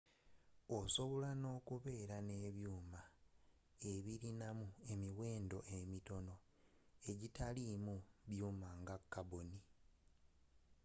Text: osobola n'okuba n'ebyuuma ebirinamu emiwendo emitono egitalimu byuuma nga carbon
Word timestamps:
osobola 0.77 1.29
n'okuba 1.41 2.15
n'ebyuuma 2.27 3.01
ebirinamu 3.91 4.67
emiwendo 4.91 5.59
emitono 5.77 6.33
egitalimu 7.11 7.95
byuuma 8.29 8.69
nga 8.81 8.95
carbon 9.13 9.49